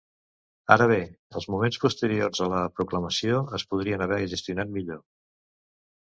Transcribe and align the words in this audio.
Ara 0.75 0.85
bé, 0.91 0.95
els 1.39 1.45
moments 1.55 1.77
posteriors 1.83 2.41
a 2.47 2.47
la 2.55 2.63
proclamació 2.81 3.43
es 3.59 3.67
podrien 3.75 4.07
haver 4.09 4.19
gestionat 4.35 4.75
millor. 4.81 5.05